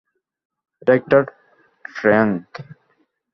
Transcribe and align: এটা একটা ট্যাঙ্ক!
এটা 0.81 0.91
একটা 0.99 1.17
ট্যাঙ্ক! 1.95 2.49